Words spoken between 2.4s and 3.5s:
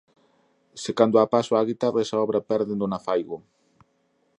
perde non a fago.